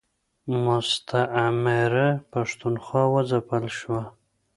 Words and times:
مستعمره 0.65 2.07
پښتونخوا 2.31 3.03
و 3.11 3.15
ځپل 3.29 3.63
شوه. 3.77 4.01